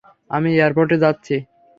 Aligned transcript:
আমি 0.31 0.49
এয়ারপোর্টে 0.55 0.97
যাচ্ছি। 1.03 1.35